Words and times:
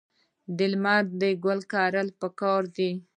لمر 0.71 1.03
ګل 1.43 1.59
کرل 1.71 2.07
پکار 2.21 2.61
دي. 2.75 2.89